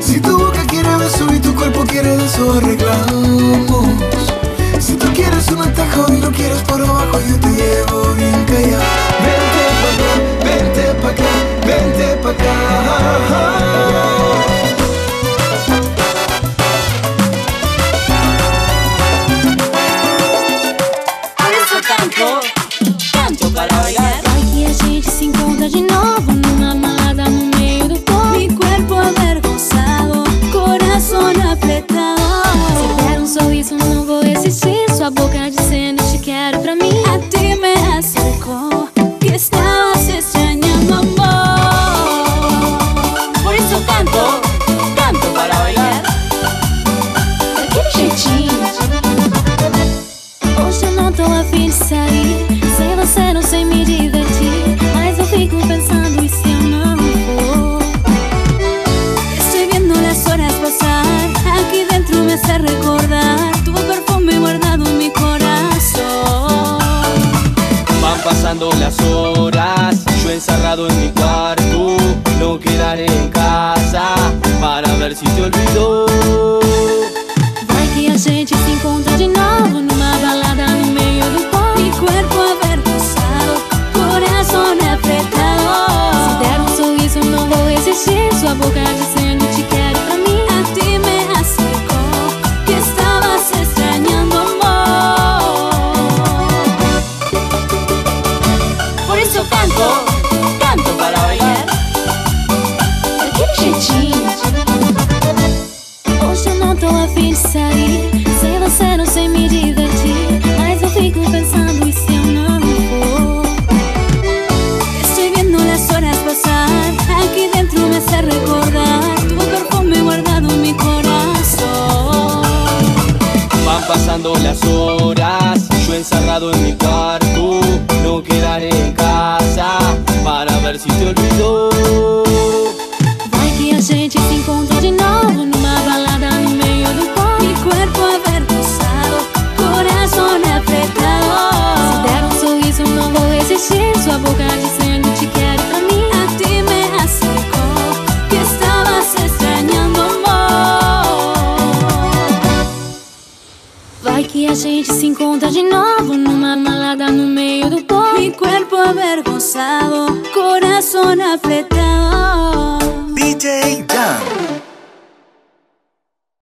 Si 0.02 0.20
tu 0.20 0.40
boca 0.40 0.66
quiere 0.66 0.96
beso 0.96 1.32
y 1.32 1.40
tu 1.40 1.54
cuerpo 1.54 1.84
quiere 1.86 2.16
eso 2.26 2.54
arreglado. 2.54 3.69